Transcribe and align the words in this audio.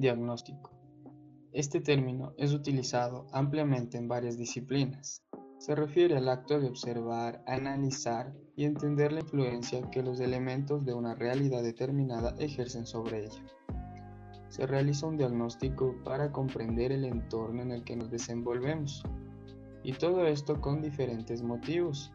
Diagnóstico. 0.00 0.70
Este 1.52 1.78
término 1.82 2.32
es 2.38 2.54
utilizado 2.54 3.26
ampliamente 3.32 3.98
en 3.98 4.08
varias 4.08 4.38
disciplinas. 4.38 5.22
Se 5.58 5.74
refiere 5.74 6.16
al 6.16 6.30
acto 6.30 6.58
de 6.58 6.68
observar, 6.68 7.44
analizar 7.46 8.32
y 8.56 8.64
entender 8.64 9.12
la 9.12 9.20
influencia 9.20 9.90
que 9.90 10.02
los 10.02 10.18
elementos 10.20 10.86
de 10.86 10.94
una 10.94 11.14
realidad 11.14 11.62
determinada 11.62 12.34
ejercen 12.38 12.86
sobre 12.86 13.26
ella. 13.26 13.44
Se 14.48 14.66
realiza 14.66 15.06
un 15.06 15.18
diagnóstico 15.18 15.94
para 16.02 16.32
comprender 16.32 16.92
el 16.92 17.04
entorno 17.04 17.60
en 17.60 17.70
el 17.70 17.84
que 17.84 17.96
nos 17.96 18.10
desenvolvemos, 18.10 19.02
y 19.82 19.92
todo 19.92 20.26
esto 20.26 20.62
con 20.62 20.80
diferentes 20.80 21.42
motivos. 21.42 22.10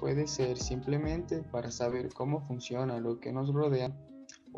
Puede 0.00 0.26
ser 0.26 0.58
simplemente 0.58 1.44
para 1.44 1.70
saber 1.70 2.12
cómo 2.12 2.40
funciona 2.40 2.98
lo 2.98 3.20
que 3.20 3.32
nos 3.32 3.54
rodea 3.54 3.96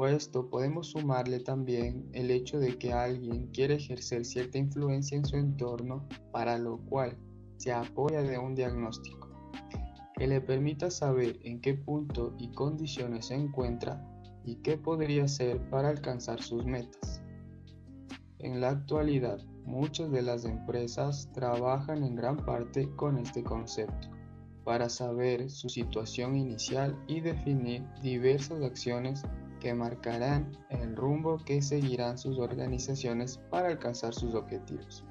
o 0.00 0.06
esto 0.06 0.48
podemos 0.48 0.92
sumarle 0.92 1.40
también 1.40 2.08
el 2.12 2.30
hecho 2.30 2.60
de 2.60 2.78
que 2.78 2.92
alguien 2.92 3.48
quiere 3.48 3.74
ejercer 3.74 4.24
cierta 4.24 4.56
influencia 4.56 5.18
en 5.18 5.24
su 5.24 5.34
entorno, 5.36 6.06
para 6.30 6.56
lo 6.56 6.78
cual 6.78 7.18
se 7.56 7.72
apoya 7.72 8.22
de 8.22 8.38
un 8.38 8.54
diagnóstico 8.54 9.28
que 10.16 10.28
le 10.28 10.40
permita 10.40 10.88
saber 10.90 11.40
en 11.42 11.60
qué 11.60 11.74
punto 11.74 12.34
y 12.38 12.52
condiciones 12.52 13.26
se 13.26 13.34
encuentra 13.34 14.04
y 14.44 14.56
qué 14.62 14.76
podría 14.76 15.24
hacer 15.24 15.68
para 15.68 15.88
alcanzar 15.88 16.40
sus 16.42 16.64
metas. 16.64 17.20
En 18.38 18.60
la 18.60 18.70
actualidad, 18.70 19.40
muchas 19.64 20.12
de 20.12 20.22
las 20.22 20.44
empresas 20.44 21.28
trabajan 21.32 22.04
en 22.04 22.14
gran 22.14 22.36
parte 22.36 22.88
con 22.94 23.18
este 23.18 23.42
concepto 23.42 24.10
para 24.64 24.88
saber 24.88 25.50
su 25.50 25.68
situación 25.68 26.36
inicial 26.36 26.96
y 27.08 27.20
definir 27.20 27.84
diversas 28.00 28.62
acciones 28.62 29.24
que 29.58 29.74
marcarán 29.74 30.52
el 30.70 30.96
rumbo 30.96 31.38
que 31.44 31.62
seguirán 31.62 32.18
sus 32.18 32.38
organizaciones 32.38 33.38
para 33.50 33.68
alcanzar 33.68 34.14
sus 34.14 34.34
objetivos. 34.34 35.04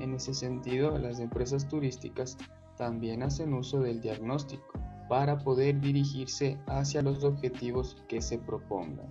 En 0.00 0.14
ese 0.14 0.34
sentido, 0.34 0.98
las 0.98 1.20
empresas 1.20 1.68
turísticas 1.68 2.36
también 2.76 3.22
hacen 3.22 3.52
uso 3.52 3.80
del 3.80 4.00
diagnóstico 4.00 4.72
para 5.08 5.38
poder 5.38 5.80
dirigirse 5.80 6.58
hacia 6.66 7.02
los 7.02 7.24
objetivos 7.24 8.02
que 8.08 8.22
se 8.22 8.38
propongan. 8.38 9.08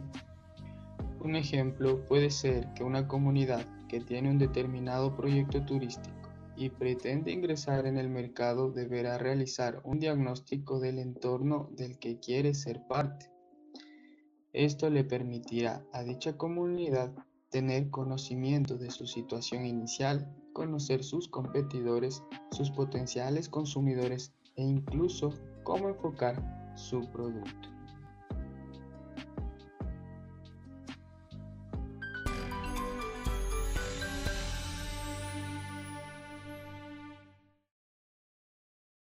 Un 1.22 1.36
ejemplo 1.36 2.06
puede 2.08 2.31
ser 2.31 2.73
que 2.73 2.83
una 2.83 3.08
comunidad 3.08 3.66
que 3.88 4.00
tiene 4.00 4.31
un 4.31 4.39
determinado 4.39 5.16
proyecto 5.16 5.64
turístico 5.66 6.16
y 6.56 6.70
pretende 6.70 7.31
ingresar 7.31 7.86
en 7.86 7.98
el 7.98 8.09
mercado 8.09 8.72
deberá 8.72 9.17
realizar 9.17 9.81
un 9.83 10.00
diagnóstico 10.00 10.80
del 10.80 11.00
entorno 11.00 11.70
del 11.72 12.00
que 12.00 12.20
quiere 12.20 12.54
ser 12.54 12.81
parte 12.88 13.30
esto 14.53 14.89
le 14.89 15.03
permitirá 15.03 15.86
a 15.94 16.03
dicha 16.03 16.38
comunidad 16.38 17.14
tener 17.50 17.89
conocimiento 17.89 18.78
de 18.78 18.92
su 18.92 19.08
situación 19.08 19.66
inicial, 19.66 20.31
conocer 20.53 21.03
sus 21.03 21.28
competidores, 21.28 22.23
sus 22.52 22.70
potenciales 22.72 23.50
consumidores 23.50 24.33
e 24.55 24.64
incluso 24.64 25.33
cómo 25.64 25.89
enfocar 25.89 26.73
su 26.75 27.09
producto. 27.11 27.78